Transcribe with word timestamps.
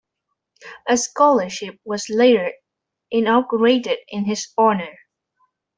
A 0.89 0.97
scholarship 0.97 1.79
was 1.85 2.09
later 2.09 2.51
inaugurated 3.11 3.99
in 4.07 4.25
his 4.25 4.47
honor. 4.57 4.97